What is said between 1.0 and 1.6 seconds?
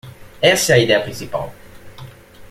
principal.